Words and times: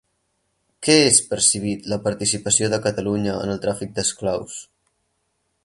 Què 0.85 0.93
és 1.09 1.19
per 1.33 1.37
Civit 1.47 1.85
la 1.93 1.99
participació 2.07 2.71
de 2.75 2.81
Catalunya 2.87 3.37
en 3.45 3.55
el 3.57 3.61
tràfic 3.67 3.95
d'esclaus? 3.99 4.57